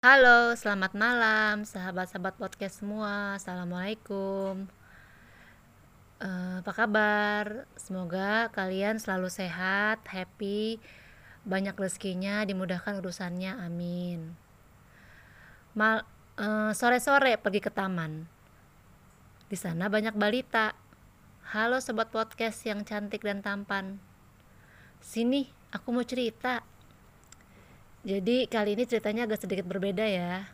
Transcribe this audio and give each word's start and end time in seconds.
Halo, 0.00 0.56
selamat 0.56 0.96
malam, 0.96 1.68
sahabat-sahabat 1.68 2.40
podcast 2.40 2.80
semua. 2.80 3.36
Assalamualaikum. 3.36 4.64
Uh, 6.16 6.64
apa 6.64 6.72
kabar? 6.72 7.68
Semoga 7.76 8.48
kalian 8.48 8.96
selalu 8.96 9.28
sehat, 9.28 10.00
happy, 10.08 10.80
banyak 11.44 11.76
rezekinya, 11.76 12.40
dimudahkan 12.48 12.96
urusannya. 12.96 13.60
Amin. 13.60 14.32
Mal 15.76 16.08
uh, 16.40 16.72
sore-sore 16.72 17.36
pergi 17.36 17.60
ke 17.60 17.68
taman. 17.68 18.24
Di 19.52 19.56
sana 19.60 19.92
banyak 19.92 20.16
balita. 20.16 20.72
Halo 21.52 21.76
sobat 21.84 22.08
podcast 22.08 22.64
yang 22.64 22.88
cantik 22.88 23.20
dan 23.20 23.44
tampan. 23.44 24.00
Sini, 25.04 25.44
aku 25.76 25.92
mau 25.92 26.08
cerita 26.08 26.64
jadi 28.00 28.48
kali 28.48 28.80
ini 28.80 28.88
ceritanya 28.88 29.28
agak 29.28 29.44
sedikit 29.44 29.68
berbeda 29.68 30.08
ya. 30.08 30.48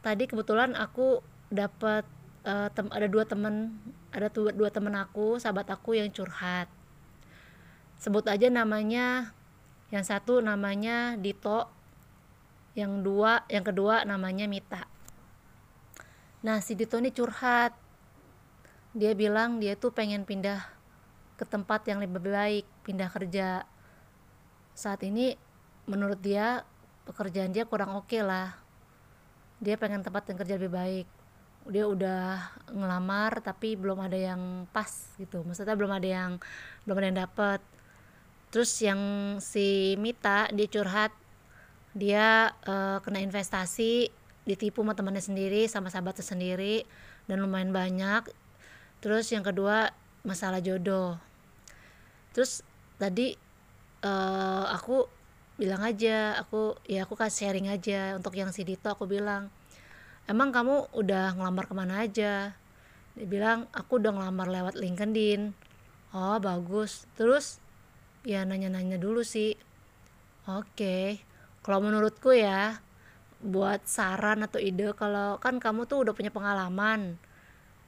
Tadi 0.00 0.24
kebetulan 0.24 0.72
aku 0.72 1.20
dapat 1.52 2.08
uh, 2.48 2.72
ada 2.72 3.06
dua 3.06 3.28
temen 3.28 3.76
ada 4.08 4.32
dua, 4.32 4.50
dua 4.56 4.72
temen 4.72 4.96
aku 4.96 5.36
sahabat 5.36 5.68
aku 5.68 6.00
yang 6.00 6.08
curhat. 6.08 6.72
Sebut 8.00 8.24
aja 8.32 8.48
namanya 8.48 9.36
yang 9.92 10.02
satu 10.02 10.40
namanya 10.40 11.20
Dito 11.20 11.68
yang 12.72 13.04
dua 13.04 13.44
yang 13.52 13.62
kedua 13.62 14.08
namanya 14.08 14.48
Mita. 14.48 14.88
Nah 16.40 16.64
si 16.64 16.72
Dito 16.72 16.96
ini 16.96 17.12
curhat. 17.12 17.76
Dia 18.96 19.12
bilang 19.12 19.60
dia 19.60 19.76
tuh 19.76 19.92
pengen 19.92 20.24
pindah 20.24 20.64
ke 21.36 21.44
tempat 21.44 21.84
yang 21.88 22.00
lebih 22.00 22.24
baik 22.24 22.64
pindah 22.88 23.12
kerja. 23.12 23.68
Saat 24.72 25.04
ini 25.04 25.51
menurut 25.86 26.18
dia 26.22 26.62
pekerjaan 27.08 27.50
dia 27.50 27.66
kurang 27.66 27.94
oke 27.98 28.06
okay 28.10 28.22
lah. 28.22 28.54
Dia 29.62 29.78
pengen 29.78 30.02
tempat 30.02 30.26
yang 30.30 30.38
kerja 30.38 30.54
lebih 30.58 30.72
baik. 30.74 31.06
Dia 31.70 31.86
udah 31.86 32.50
ngelamar 32.74 33.38
tapi 33.42 33.78
belum 33.78 34.02
ada 34.02 34.18
yang 34.18 34.66
pas 34.74 34.90
gitu. 35.18 35.46
Maksudnya 35.46 35.78
belum 35.78 35.92
ada 35.94 36.08
yang 36.08 36.30
belum 36.86 36.96
ada 36.98 37.06
yang 37.06 37.20
dapet. 37.26 37.60
Terus 38.50 38.70
yang 38.82 39.00
si 39.38 39.94
Mita 39.98 40.50
dia 40.50 40.66
curhat. 40.66 41.14
Dia 41.92 42.56
uh, 42.64 42.98
kena 43.04 43.20
investasi 43.20 44.08
ditipu 44.42 44.82
sama 44.82 44.98
temannya 44.98 45.22
sendiri 45.22 45.70
sama 45.70 45.86
sahabatnya 45.92 46.26
sendiri 46.26 46.82
dan 47.30 47.38
lumayan 47.38 47.70
banyak. 47.70 48.26
Terus 48.98 49.30
yang 49.30 49.46
kedua 49.46 49.94
masalah 50.26 50.58
jodoh. 50.58 51.18
Terus 52.34 52.66
tadi 52.98 53.34
uh, 54.02 54.66
aku 54.72 55.21
bilang 55.62 55.86
aja 55.86 56.42
aku 56.42 56.74
ya 56.90 57.06
aku 57.06 57.14
kasih 57.14 57.46
sharing 57.46 57.70
aja. 57.70 58.18
Untuk 58.18 58.34
yang 58.34 58.50
si 58.50 58.66
Dito 58.66 58.90
aku 58.90 59.06
bilang 59.06 59.46
emang 60.26 60.50
kamu 60.50 60.90
udah 60.90 61.38
ngelamar 61.38 61.70
ke 61.70 61.74
mana 61.78 62.02
aja? 62.02 62.58
Dia 63.14 63.26
bilang 63.30 63.70
aku 63.70 64.02
udah 64.02 64.10
ngelamar 64.10 64.50
lewat 64.50 64.74
LinkedIn. 64.74 65.54
Oh 66.18 66.42
bagus. 66.42 67.06
Terus 67.14 67.62
ya 68.26 68.42
nanya-nanya 68.42 68.98
dulu 68.98 69.22
sih. 69.22 69.54
Oke 70.50 70.66
okay. 70.74 71.06
kalau 71.62 71.78
menurutku 71.78 72.34
ya 72.34 72.82
buat 73.38 73.86
saran 73.86 74.42
atau 74.42 74.58
ide 74.58 74.90
kalau 74.98 75.38
kan 75.38 75.62
kamu 75.62 75.86
tuh 75.86 76.02
udah 76.02 76.14
punya 76.14 76.34
pengalaman 76.34 77.18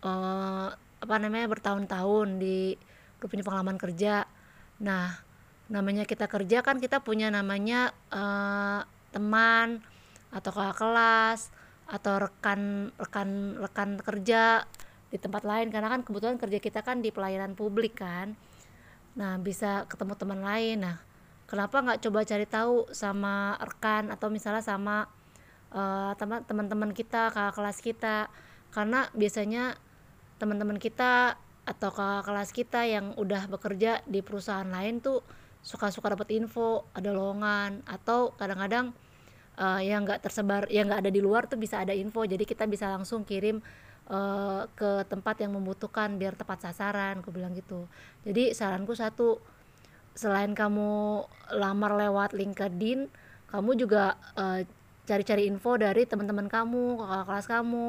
uh, 0.07 0.71
apa 1.03 1.15
namanya 1.19 1.51
bertahun-tahun 1.51 2.39
di 2.39 2.79
udah 3.19 3.29
punya 3.31 3.43
pengalaman 3.43 3.79
kerja. 3.83 4.31
Nah 4.79 5.24
namanya 5.73 6.05
kita 6.05 6.29
kerja 6.29 6.61
kan 6.61 6.77
kita 6.77 7.01
punya 7.01 7.33
namanya 7.33 7.97
uh, 8.13 8.85
teman 9.15 9.81
atau 10.29 10.51
kakak 10.53 10.77
kelas 10.77 11.41
atau 11.89 12.21
rekan 12.21 12.91
rekan 12.97 13.61
rekan 13.61 13.91
kerja 14.01 14.69
di 15.09 15.17
tempat 15.17 15.47
lain. 15.47 15.71
Karena 15.71 15.89
kan 15.89 16.03
kebetulan 16.03 16.37
kerja 16.37 16.59
kita 16.61 16.81
kan 16.85 17.01
di 17.01 17.15
pelayanan 17.15 17.57
publik 17.57 18.03
kan. 18.03 18.37
Nah 19.15 19.39
bisa 19.41 19.89
ketemu 19.89 20.19
teman 20.19 20.41
lain. 20.45 20.85
Nah 20.85 20.97
kenapa 21.49 21.81
nggak 21.81 22.01
coba 22.03 22.27
cari 22.27 22.47
tahu 22.51 22.91
sama 22.93 23.57
rekan 23.63 24.11
atau 24.13 24.29
misalnya 24.29 24.65
sama 24.65 25.09
uh, 25.73 26.13
teman-teman 26.19 26.93
kita 26.93 27.33
kakak 27.33 27.55
kelas 27.57 27.79
kita? 27.81 28.17
Karena 28.75 29.07
biasanya 29.15 29.79
teman-teman 30.37 30.77
kita 30.83 31.39
atau 31.65 31.89
kakak 31.89 32.29
kelas 32.29 32.51
kita 32.53 32.81
yang 32.85 33.17
udah 33.17 33.49
bekerja 33.49 34.05
di 34.05 34.21
perusahaan 34.21 34.69
lain 34.69 35.01
tuh 35.01 35.25
suka-suka 35.65 36.13
dapat 36.13 36.37
info 36.37 36.85
ada 36.93 37.09
lowongan 37.09 37.81
atau 37.89 38.37
kadang-kadang 38.37 38.93
uh, 39.57 39.81
yang 39.81 40.05
nggak 40.05 40.21
tersebar 40.21 40.69
yang 40.69 40.93
nggak 40.93 41.01
ada 41.09 41.11
di 41.11 41.25
luar 41.25 41.49
tuh 41.49 41.57
bisa 41.57 41.81
ada 41.81 41.97
info. 41.97 42.29
Jadi 42.29 42.45
kita 42.45 42.69
bisa 42.69 42.93
langsung 42.93 43.25
kirim 43.25 43.65
uh, 44.13 44.69
ke 44.77 45.09
tempat 45.09 45.41
yang 45.41 45.57
membutuhkan 45.57 46.21
biar 46.21 46.37
tepat 46.37 46.69
sasaran 46.69 47.25
aku 47.25 47.33
bilang 47.33 47.57
gitu. 47.57 47.89
Jadi 48.29 48.53
saranku 48.53 48.93
satu 48.93 49.41
selain 50.15 50.53
kamu 50.53 51.25
lamar 51.59 51.99
lewat 51.99 52.37
LinkedIn 52.37 53.11
kamu 53.51 53.71
juga 53.75 54.21
uh, 54.37 54.63
cari-cari 55.09 55.49
info 55.49 55.81
dari 55.81 56.05
teman-teman 56.05 56.47
kamu 56.47 57.01
kakak 57.03 57.25
kelas 57.25 57.47
kamu 57.49 57.87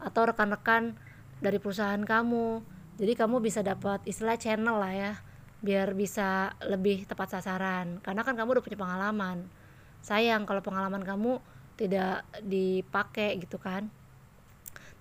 atau 0.00 0.22
rekan-rekan 0.24 0.96
dari 1.44 1.60
perusahaan 1.60 2.00
kamu. 2.02 2.64
Jadi 2.98 3.12
kamu 3.14 3.38
bisa 3.38 3.62
dapat 3.62 4.02
istilah 4.08 4.34
channel 4.40 4.80
lah 4.80 4.90
ya 4.96 5.12
biar 5.58 5.94
bisa 5.98 6.54
lebih 6.62 7.06
tepat 7.06 7.38
sasaran. 7.38 7.98
Karena 8.02 8.22
kan 8.22 8.38
kamu 8.38 8.58
udah 8.58 8.64
punya 8.64 8.78
pengalaman. 8.78 9.46
Sayang 10.02 10.46
kalau 10.46 10.62
pengalaman 10.62 11.02
kamu 11.02 11.42
tidak 11.78 12.26
dipakai 12.42 13.38
gitu 13.38 13.58
kan. 13.58 13.90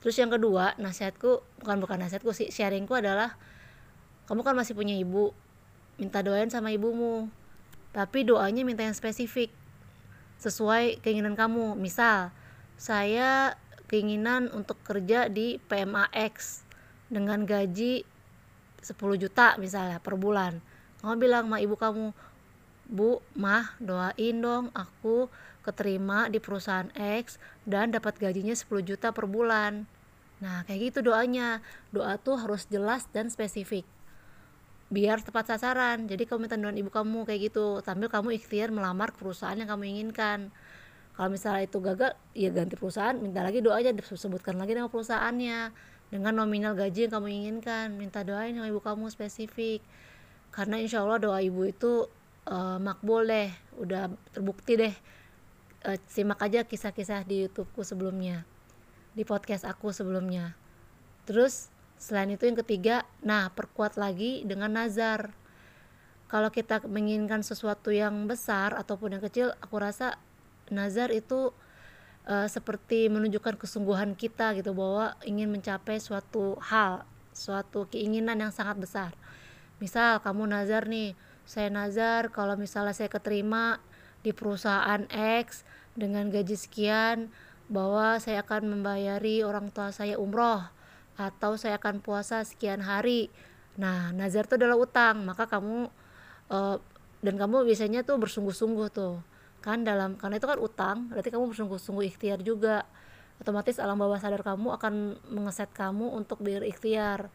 Terus 0.01 0.17
yang 0.17 0.29
kedua 0.29 0.77
nasihatku 0.77 1.41
bukan 1.61 1.77
bukan 1.81 1.97
nasihatku 1.97 2.29
sih 2.33 2.53
sharingku 2.53 2.93
adalah 2.93 3.33
kamu 4.29 4.45
kan 4.45 4.53
masih 4.53 4.77
punya 4.77 4.93
ibu 4.93 5.33
minta 5.97 6.21
doain 6.21 6.49
sama 6.49 6.69
ibumu. 6.73 7.29
Tapi 7.93 8.25
doanya 8.25 8.61
minta 8.61 8.85
yang 8.85 8.93
spesifik 8.93 9.49
sesuai 10.37 11.01
keinginan 11.01 11.33
kamu. 11.33 11.73
Misal 11.73 12.29
saya 12.77 13.57
keinginan 13.89 14.53
untuk 14.53 14.77
kerja 14.85 15.29
di 15.31 15.57
PMAX 15.65 16.61
dengan 17.09 17.47
gaji 17.47 18.05
10 18.87 18.95
juta 19.19 19.59
misalnya 19.59 19.99
per 19.99 20.15
bulan. 20.15 20.63
Kamu 21.03 21.19
bilang 21.19 21.51
sama 21.51 21.59
ibu 21.59 21.75
kamu 21.75 22.15
bu 22.87 23.19
mah 23.35 23.75
doain 23.83 24.39
dong 24.39 24.71
aku 24.71 25.27
keterima 25.67 26.31
di 26.31 26.39
perusahaan 26.39 26.87
X 26.95 27.35
dan 27.67 27.91
dapat 27.91 28.15
gajinya 28.15 28.55
10 28.55 28.63
juta 28.87 29.11
per 29.11 29.27
bulan. 29.27 29.83
Nah 30.39 30.63
kayak 30.63 30.95
gitu 30.95 31.11
doanya. 31.11 31.59
Doa 31.91 32.15
tuh 32.15 32.39
harus 32.39 32.63
jelas 32.71 33.03
dan 33.11 33.27
spesifik. 33.27 33.83
Biar 34.87 35.19
tepat 35.19 35.51
sasaran. 35.51 36.07
Jadi 36.07 36.23
kamu 36.23 36.47
minta 36.47 36.55
doa 36.55 36.71
ibu 36.71 36.87
kamu 36.87 37.27
kayak 37.27 37.51
gitu. 37.51 37.83
Sambil 37.83 38.07
kamu 38.07 38.39
ikhtiar 38.39 38.71
melamar 38.71 39.11
ke 39.11 39.19
perusahaan 39.19 39.59
yang 39.59 39.67
kamu 39.67 39.83
inginkan. 39.91 40.55
Kalau 41.17 41.33
misalnya 41.33 41.65
itu 41.65 41.81
gagal 41.81 42.13
ya 42.37 42.53
ganti 42.53 42.77
perusahaan 42.77 43.17
minta 43.17 43.41
lagi 43.41 43.59
doa 43.59 43.81
aja 43.81 43.89
disebutkan 43.89 44.53
lagi 44.61 44.77
nama 44.77 44.85
perusahaannya 44.85 45.73
dengan 46.07 46.39
nominal 46.39 46.73
gaji 46.73 47.07
yang 47.07 47.13
kamu 47.19 47.27
inginkan. 47.31 47.95
Minta 47.95 48.23
doain 48.23 48.55
sama 48.55 48.67
ibu 48.71 48.79
kamu 48.79 49.11
spesifik. 49.11 49.83
Karena 50.51 50.79
insya 50.79 51.03
Allah 51.03 51.19
doa 51.19 51.39
ibu 51.43 51.67
itu 51.67 52.07
uh, 52.47 52.79
makbul 52.79 53.27
deh. 53.27 53.51
Udah 53.77 54.11
terbukti 54.31 54.79
deh. 54.79 54.95
Uh, 55.83 55.99
simak 56.07 56.39
aja 56.41 56.63
kisah-kisah 56.63 57.27
di 57.27 57.45
YouTubeku 57.45 57.83
sebelumnya. 57.83 58.47
Di 59.13 59.27
podcast 59.27 59.67
aku 59.67 59.91
sebelumnya. 59.91 60.55
Terus 61.27 61.67
selain 61.97 62.29
itu 62.29 62.45
yang 62.45 62.57
ketiga 62.61 63.03
nah 63.19 63.51
perkuat 63.51 63.99
lagi 63.99 64.47
dengan 64.47 64.79
nazar. 64.79 65.35
Kalau 66.27 66.51
kita 66.51 66.83
menginginkan 66.83 67.39
sesuatu 67.39 67.91
yang 67.91 68.27
besar 68.27 68.75
ataupun 68.75 69.15
yang 69.15 69.23
kecil 69.23 69.55
aku 69.63 69.79
rasa 69.79 70.19
nazar 70.67 71.11
itu 71.15 71.55
uh, 72.27 72.47
seperti 72.51 73.07
menunjukkan 73.07 73.55
kesungguhan 73.55 74.13
kita 74.13 74.53
gitu 74.59 74.75
bahwa 74.75 75.15
ingin 75.23 75.47
mencapai 75.49 75.97
suatu 75.97 76.59
hal, 76.59 77.07
suatu 77.31 77.87
keinginan 77.87 78.37
yang 78.37 78.51
sangat 78.51 78.77
besar. 78.77 79.11
Misal 79.79 80.19
kamu 80.21 80.45
nazar 80.51 80.85
nih, 80.85 81.15
saya 81.47 81.71
nazar 81.71 82.29
kalau 82.29 82.59
misalnya 82.59 82.91
saya 82.91 83.07
keterima 83.07 83.79
di 84.21 84.35
perusahaan 84.35 85.07
X 85.39 85.63
dengan 85.95 86.27
gaji 86.27 86.59
sekian 86.59 87.31
bahwa 87.71 88.19
saya 88.19 88.43
akan 88.43 88.77
membayari 88.77 89.43
orang 89.43 89.71
tua 89.71 89.95
saya 89.95 90.19
umroh 90.19 90.67
atau 91.17 91.55
saya 91.55 91.79
akan 91.79 92.03
puasa 92.03 92.43
sekian 92.43 92.83
hari. 92.83 93.31
Nah, 93.77 94.11
nazar 94.13 94.45
itu 94.45 94.57
adalah 94.57 94.77
utang, 94.77 95.25
maka 95.25 95.45
kamu 95.49 95.89
uh, 96.49 96.77
dan 97.21 97.35
kamu 97.37 97.65
biasanya 97.65 98.05
tuh 98.05 98.21
bersungguh-sungguh 98.21 98.87
tuh 98.93 99.21
kan 99.67 99.83
dalam 99.83 100.15
karena 100.15 100.39
itu 100.39 100.47
kan 100.47 100.59
utang 100.63 100.97
berarti 101.11 101.27
kamu 101.27 101.51
bersungguh-sungguh 101.51 102.07
ikhtiar 102.15 102.39
juga. 102.39 102.87
Otomatis 103.37 103.77
alam 103.77 103.99
bawah 103.99 104.17
sadar 104.17 104.41
kamu 104.41 104.73
akan 104.79 105.19
mengeset 105.29 105.69
kamu 105.75 106.15
untuk 106.15 106.39
berikhtiar. 106.39 107.27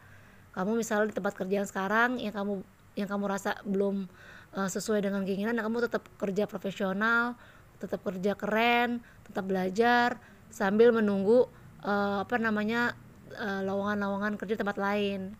Kamu 0.51 0.75
misalnya 0.75 1.13
di 1.13 1.15
tempat 1.15 1.33
kerja 1.37 1.63
yang 1.63 1.69
sekarang 1.69 2.09
yang 2.17 2.33
kamu 2.33 2.65
yang 2.97 3.09
kamu 3.09 3.25
rasa 3.29 3.61
belum 3.63 4.09
uh, 4.57 4.69
sesuai 4.69 5.05
dengan 5.05 5.21
keinginan 5.25 5.57
kamu 5.61 5.89
tetap 5.89 6.03
kerja 6.17 6.45
profesional 6.45 7.37
tetap 7.81 7.99
kerja 8.05 8.37
keren 8.37 9.03
tetap 9.27 9.43
belajar 9.43 10.21
sambil 10.53 10.93
menunggu 10.93 11.49
uh, 11.83 12.23
apa 12.23 12.37
namanya 12.37 12.95
uh, 13.35 13.61
lowongan-lowongan 13.65 14.37
kerja 14.37 14.55
tempat 14.61 14.77
lain. 14.77 15.33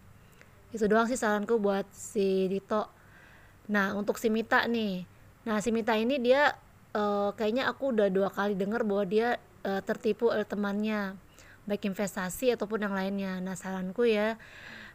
Itu 0.73 0.89
doang 0.89 1.05
sih 1.05 1.15
saranku 1.15 1.61
buat 1.61 1.85
si 1.93 2.49
Dito. 2.49 2.89
Nah 3.69 3.93
untuk 3.93 4.17
si 4.17 4.33
Mita 4.33 4.65
nih. 4.65 5.05
Nah 5.45 5.61
si 5.61 5.69
Mita 5.69 5.93
ini 5.93 6.17
dia 6.17 6.51
uh, 6.93 7.29
kayaknya 7.35 7.69
aku 7.69 7.93
udah 7.93 8.07
dua 8.09 8.29
kali 8.29 8.53
dengar 8.57 8.85
bahwa 8.85 9.03
dia 9.05 9.41
uh, 9.65 9.81
tertipu 9.83 10.29
oleh 10.29 10.45
temannya 10.45 11.17
baik 11.63 11.87
investasi 11.87 12.53
ataupun 12.53 12.87
yang 12.87 12.95
lainnya. 12.95 13.39
Nah 13.39 13.55
saranku 13.55 14.07
ya 14.07 14.35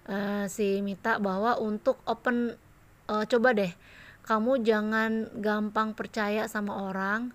uh, 0.09 0.45
si 0.47 0.81
Mita 0.85 1.17
bahwa 1.19 1.57
untuk 1.61 2.01
open 2.09 2.57
uh, 3.11 3.25
coba 3.27 3.57
deh. 3.57 3.73
Kamu 4.29 4.61
jangan 4.61 5.33
gampang 5.41 5.97
percaya 5.97 6.45
sama 6.47 6.89
orang. 6.89 7.33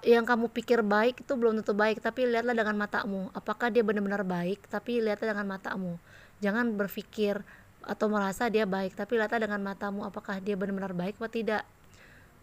Yang 0.00 0.24
kamu 0.32 0.46
pikir 0.48 0.80
baik 0.80 1.28
itu 1.28 1.36
belum 1.36 1.60
tentu 1.60 1.76
baik 1.76 2.00
tapi 2.00 2.24
lihatlah 2.24 2.56
dengan 2.56 2.80
matamu. 2.80 3.28
Apakah 3.36 3.68
dia 3.68 3.84
benar-benar 3.84 4.24
baik 4.24 4.64
tapi 4.72 5.04
lihatlah 5.04 5.36
dengan 5.36 5.44
matamu. 5.44 6.00
Jangan 6.40 6.72
berpikir 6.72 7.44
atau 7.84 8.08
merasa 8.08 8.48
dia 8.48 8.64
baik 8.64 8.96
tapi 8.96 9.20
lihatlah 9.20 9.44
dengan 9.44 9.60
matamu 9.60 10.08
apakah 10.08 10.40
dia 10.40 10.56
benar-benar 10.56 10.96
baik 10.96 11.20
atau 11.20 11.28
tidak 11.28 11.68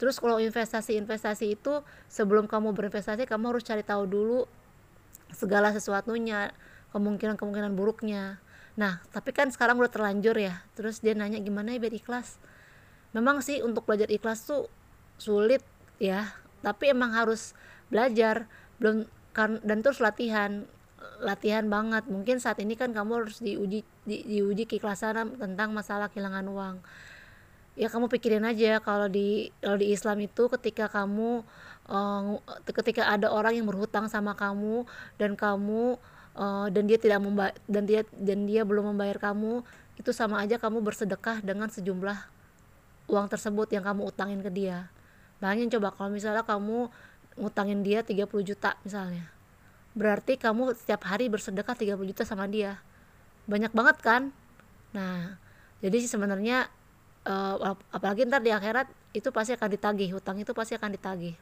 terus 0.02 0.18
kalau 0.18 0.42
investasi-investasi 0.42 1.54
itu 1.54 1.86
sebelum 2.10 2.50
kamu 2.50 2.74
berinvestasi 2.74 3.30
kamu 3.30 3.54
harus 3.54 3.62
cari 3.62 3.86
tahu 3.86 4.10
dulu 4.10 4.50
segala 5.30 5.70
sesuatunya 5.70 6.50
kemungkinan-kemungkinan 6.92 7.78
buruknya. 7.78 8.42
Nah 8.76 9.00
tapi 9.14 9.30
kan 9.30 9.54
sekarang 9.54 9.80
udah 9.80 9.92
terlanjur 9.92 10.36
ya. 10.42 10.66
Terus 10.74 11.00
dia 11.00 11.14
nanya 11.14 11.38
gimana 11.38 11.76
ya 11.76 11.80
biar 11.80 11.96
ikhlas? 11.96 12.42
Memang 13.14 13.46
sih 13.46 13.62
untuk 13.62 13.86
belajar 13.86 14.10
ikhlas 14.12 14.50
tuh 14.50 14.68
sulit 15.22 15.64
ya. 16.02 16.34
Tapi 16.66 16.92
emang 16.92 17.16
harus 17.16 17.54
belajar. 17.94 18.50
Belum 18.82 19.08
kan 19.32 19.62
dan 19.64 19.86
terus 19.86 20.04
latihan. 20.04 20.68
Latihan 21.22 21.66
banget. 21.70 22.10
Mungkin 22.10 22.42
saat 22.42 22.58
ini 22.58 22.74
kan 22.74 22.94
kamu 22.94 23.26
harus 23.26 23.38
diuji 23.42 23.86
di, 24.06 24.18
diuji 24.26 24.66
keikhlasan 24.66 25.38
tentang 25.38 25.70
masalah 25.74 26.10
kehilangan 26.10 26.46
uang 26.50 26.76
ya 27.80 27.88
kamu 27.88 28.12
pikirin 28.12 28.44
aja 28.44 28.84
kalau 28.84 29.08
di 29.08 29.50
kalau 29.64 29.80
di 29.80 29.96
Islam 29.96 30.20
itu 30.20 30.52
ketika 30.60 30.92
kamu 30.92 31.44
uh, 31.88 32.40
ketika 32.68 33.08
ada 33.08 33.32
orang 33.32 33.56
yang 33.56 33.68
berhutang 33.68 34.12
sama 34.12 34.36
kamu 34.36 34.84
dan 35.16 35.40
kamu 35.40 35.96
uh, 36.36 36.68
dan 36.68 36.84
dia 36.86 37.00
tidak 37.00 37.24
membayar 37.24 37.56
dan 37.72 37.84
dia 37.88 38.02
dan 38.12 38.44
dia 38.44 38.68
belum 38.68 38.96
membayar 38.96 39.18
kamu 39.32 39.64
itu 39.96 40.12
sama 40.12 40.44
aja 40.44 40.60
kamu 40.60 40.84
bersedekah 40.84 41.40
dengan 41.46 41.72
sejumlah 41.72 42.18
uang 43.12 43.28
tersebut 43.28 43.68
yang 43.76 43.84
kamu 43.84 44.08
utangin 44.08 44.40
ke 44.40 44.52
dia. 44.52 44.88
Bayangin 45.44 45.74
coba 45.74 45.92
kalau 45.96 46.14
misalnya 46.14 46.46
kamu 46.46 46.88
ngutangin 47.40 47.80
dia 47.82 48.04
30 48.04 48.28
juta 48.44 48.76
misalnya 48.84 49.32
berarti 49.92 50.40
kamu 50.40 50.72
setiap 50.76 51.04
hari 51.04 51.28
bersedekah 51.28 51.76
30 51.76 52.00
juta 52.16 52.24
sama 52.24 52.48
dia. 52.48 52.80
Banyak 53.48 53.76
banget 53.76 53.98
kan? 54.00 54.32
Nah 54.96 55.36
jadi 55.84 55.96
sih 56.00 56.12
sebenarnya 56.12 56.72
uh, 57.26 57.78
apalagi 57.94 58.26
ntar 58.26 58.42
di 58.42 58.54
akhirat 58.54 58.90
itu 59.12 59.30
pasti 59.30 59.54
akan 59.54 59.70
ditagih 59.70 60.10
hutang 60.16 60.40
itu 60.40 60.52
pasti 60.56 60.78
akan 60.78 60.96
ditagih. 60.96 61.36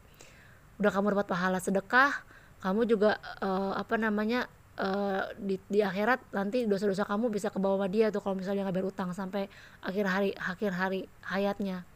Udah 0.79 0.91
kamu 0.91 1.15
dapat 1.15 1.27
pahala 1.27 1.59
sedekah 1.59 2.23
kamu 2.59 2.83
juga 2.87 3.15
uh, 3.39 3.71
apa 3.75 3.95
namanya 3.95 4.47
uh, 4.75 5.31
di, 5.39 5.55
di 5.71 5.79
akhirat 5.79 6.19
nanti 6.35 6.67
dosa-dosa 6.67 7.07
kamu 7.07 7.31
bisa 7.31 7.47
ke 7.47 7.59
bawah 7.59 7.87
dia 7.87 8.11
tuh 8.11 8.19
kalau 8.19 8.35
misalnya 8.35 8.67
nggak 8.67 8.75
bayar 8.75 8.87
utang 8.91 9.09
sampai 9.15 9.47
akhir 9.79 10.05
hari 10.07 10.31
akhir 10.35 10.71
hari 10.75 11.01
hayatnya. 11.23 11.87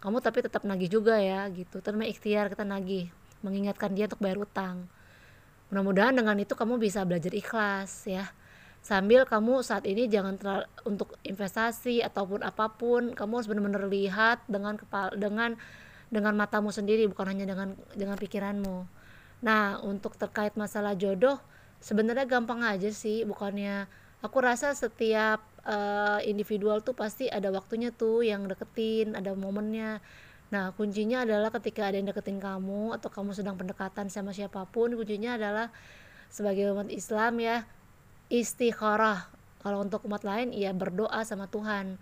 Kamu 0.00 0.20
tapi 0.20 0.44
tetap 0.44 0.64
nagih 0.64 0.88
juga 0.88 1.20
ya 1.20 1.48
gitu. 1.52 1.80
Terus 1.80 1.96
ikhtiar 2.08 2.48
kita 2.52 2.64
nagih 2.64 3.12
mengingatkan 3.44 3.92
dia 3.92 4.08
untuk 4.08 4.20
bayar 4.24 4.40
utang. 4.40 4.88
Mudah-mudahan 5.68 6.14
dengan 6.14 6.36
itu 6.38 6.54
kamu 6.54 6.78
bisa 6.78 7.02
belajar 7.02 7.34
ikhlas 7.34 8.06
ya 8.06 8.30
sambil 8.86 9.26
kamu 9.26 9.66
saat 9.66 9.82
ini 9.82 10.06
jangan 10.06 10.38
terlalu 10.38 10.70
untuk 10.86 11.18
investasi 11.26 12.06
ataupun 12.06 12.46
apa 12.46 12.70
pun 12.70 13.18
kamu 13.18 13.32
harus 13.34 13.50
benar-benar 13.50 13.90
lihat 13.90 14.46
dengan 14.46 14.78
kepala 14.78 15.10
dengan 15.18 15.58
dengan 16.06 16.38
matamu 16.38 16.70
sendiri 16.70 17.02
bukan 17.10 17.34
hanya 17.34 17.50
dengan 17.50 17.74
dengan 17.98 18.14
pikiranmu. 18.14 18.86
Nah 19.42 19.82
untuk 19.82 20.14
terkait 20.14 20.54
masalah 20.54 20.94
jodoh 20.94 21.42
sebenarnya 21.82 22.30
gampang 22.30 22.62
aja 22.62 22.86
sih 22.94 23.26
bukannya. 23.26 23.90
Aku 24.22 24.38
rasa 24.38 24.70
setiap 24.70 25.42
uh, 25.66 26.22
individual 26.22 26.78
tuh 26.78 26.94
pasti 26.94 27.26
ada 27.26 27.50
waktunya 27.50 27.90
tuh 27.90 28.22
yang 28.22 28.46
deketin 28.46 29.18
ada 29.18 29.34
momennya. 29.34 29.98
Nah 30.54 30.70
kuncinya 30.78 31.26
adalah 31.26 31.50
ketika 31.50 31.90
ada 31.90 31.98
yang 31.98 32.06
deketin 32.06 32.38
kamu 32.38 32.94
atau 32.94 33.10
kamu 33.10 33.34
sedang 33.34 33.58
pendekatan 33.58 34.06
sama 34.14 34.30
siapa 34.30 34.62
pun 34.70 34.94
kuncinya 34.94 35.34
adalah 35.34 35.74
sebagai 36.30 36.70
umat 36.70 36.86
Islam 36.86 37.42
ya 37.42 37.66
istikharah. 38.32 39.30
Kalau 39.62 39.82
untuk 39.82 40.06
umat 40.06 40.22
lain 40.22 40.54
ya 40.54 40.70
berdoa 40.70 41.26
sama 41.26 41.50
Tuhan. 41.50 41.98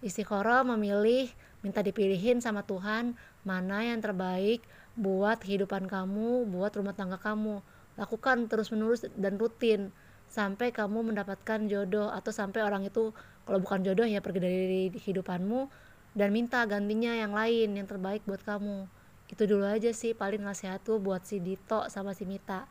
Istikharah 0.00 0.64
memilih 0.64 1.28
minta 1.64 1.80
dipilihin 1.80 2.40
sama 2.40 2.64
Tuhan 2.64 3.16
mana 3.44 3.84
yang 3.84 4.00
terbaik 4.00 4.64
buat 4.96 5.40
kehidupan 5.40 5.88
kamu 5.88 6.48
buat 6.48 6.72
rumah 6.76 6.96
tangga 6.96 7.20
kamu. 7.20 7.60
Lakukan 7.96 8.48
terus 8.48 8.68
menerus 8.72 9.04
dan 9.16 9.40
rutin 9.40 9.92
sampai 10.28 10.72
kamu 10.72 11.12
mendapatkan 11.12 11.64
jodoh 11.68 12.12
atau 12.12 12.32
sampai 12.32 12.60
orang 12.64 12.84
itu 12.84 13.12
kalau 13.46 13.62
bukan 13.62 13.84
jodoh 13.86 14.04
ya 14.04 14.20
pergi 14.20 14.40
dari 14.42 14.82
kehidupanmu 14.92 15.70
dan 16.16 16.32
minta 16.32 16.64
gantinya 16.64 17.12
yang 17.12 17.32
lain 17.32 17.76
yang 17.76 17.86
terbaik 17.88 18.24
buat 18.24 18.40
kamu. 18.44 18.88
Itu 19.28 19.48
dulu 19.48 19.64
aja 19.68 19.92
sih 19.92 20.12
paling 20.12 20.44
nasihat 20.44 20.80
tuh 20.84 21.00
buat 21.00 21.24
si 21.24 21.40
Dito 21.40 21.88
sama 21.92 22.12
si 22.12 22.24
Mita. 22.28 22.68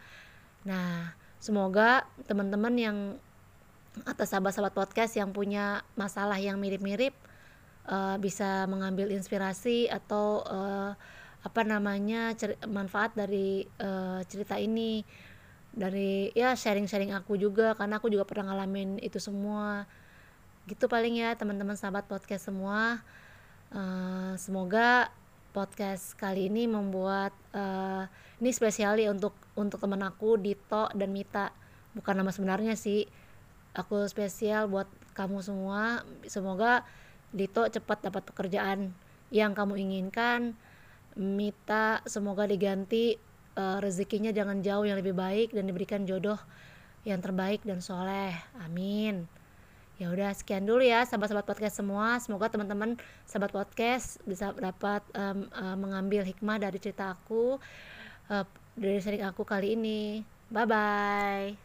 Nah 0.66 1.25
semoga 1.46 2.10
teman-teman 2.26 2.74
yang 2.74 2.98
atas 4.10 4.34
sahabat-sahabat 4.34 4.74
podcast 4.74 5.14
yang 5.14 5.30
punya 5.30 5.86
masalah 5.94 6.42
yang 6.42 6.58
mirip-mirip 6.58 7.14
uh, 7.86 8.18
bisa 8.18 8.66
mengambil 8.66 9.14
inspirasi 9.14 9.86
atau 9.86 10.42
uh, 10.42 10.98
apa 11.46 11.62
namanya 11.62 12.34
manfaat 12.66 13.14
dari 13.14 13.70
uh, 13.78 14.26
cerita 14.26 14.58
ini. 14.58 15.06
Dari 15.76 16.34
ya 16.34 16.58
sharing-sharing 16.58 17.14
aku 17.14 17.38
juga 17.38 17.78
karena 17.78 18.02
aku 18.02 18.10
juga 18.10 18.26
pernah 18.26 18.50
ngalamin 18.50 18.98
itu 19.06 19.22
semua. 19.22 19.86
Gitu 20.66 20.90
paling 20.90 21.22
ya 21.22 21.38
teman-teman 21.38 21.78
sahabat 21.78 22.10
podcast 22.10 22.50
semua. 22.50 23.06
Uh, 23.70 24.34
semoga 24.42 25.14
podcast 25.56 26.20
kali 26.20 26.52
ini 26.52 26.68
membuat 26.68 27.32
uh, 27.56 28.04
ini 28.44 28.52
spesial 28.52 29.00
untuk 29.08 29.32
untuk 29.56 29.80
teman 29.80 30.04
aku 30.04 30.36
Dito 30.36 30.92
dan 30.92 31.16
Mita. 31.16 31.56
Bukan 31.96 32.12
nama 32.20 32.36
sebenarnya 32.36 32.76
sih. 32.76 33.08
Aku 33.72 34.04
spesial 34.12 34.68
buat 34.68 34.92
kamu 35.16 35.40
semua. 35.40 36.04
Semoga 36.28 36.84
Dito 37.32 37.64
cepat 37.64 38.04
dapat 38.04 38.28
pekerjaan 38.28 38.92
yang 39.32 39.56
kamu 39.56 39.80
inginkan. 39.80 40.60
Mita 41.16 42.04
semoga 42.04 42.44
diganti 42.44 43.16
uh, 43.56 43.80
rezekinya 43.80 44.36
jangan 44.36 44.60
jauh 44.60 44.84
yang 44.84 45.00
lebih 45.00 45.16
baik 45.16 45.56
dan 45.56 45.72
diberikan 45.72 46.04
jodoh 46.04 46.38
yang 47.08 47.24
terbaik 47.24 47.64
dan 47.64 47.80
soleh. 47.80 48.36
Amin 48.60 49.45
ya 49.96 50.12
udah 50.12 50.32
sekian 50.36 50.68
dulu 50.68 50.84
ya 50.84 51.04
sahabat-sahabat 51.08 51.48
podcast 51.48 51.80
semua. 51.80 52.20
Semoga 52.20 52.52
teman-teman 52.52 53.00
sahabat 53.24 53.52
podcast 53.56 54.20
bisa 54.28 54.52
dapat 54.56 55.02
um, 55.16 55.48
uh, 55.56 55.76
mengambil 55.80 56.28
hikmah 56.28 56.60
dari 56.60 56.78
cerita 56.80 57.16
aku 57.16 57.58
uh, 58.28 58.46
dari 58.76 59.00
sering 59.00 59.24
aku 59.24 59.48
kali 59.48 59.80
ini. 59.80 60.22
Bye 60.52 60.68
bye 60.68 61.65